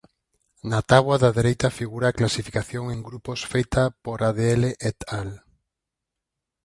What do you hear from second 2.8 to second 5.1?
en grupos feita por Adl et